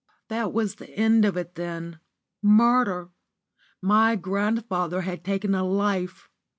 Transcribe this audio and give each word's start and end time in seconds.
This 0.29 0.47
was 0.47 0.73
the 0.77 0.89
end 0.89 1.25
of 1.25 1.37
it 1.37 1.53
then 1.53 1.99
murder! 2.41 3.09
My 3.83 4.15
grandfather 4.15 5.01
had 5.01 5.23
taken 5.23 5.53
a 5.53 5.63
life. 5.63 6.27